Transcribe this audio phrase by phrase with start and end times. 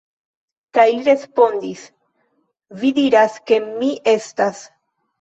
[0.77, 1.85] Kaj li respondis:
[2.83, 4.69] Vi diras, ke mi estas.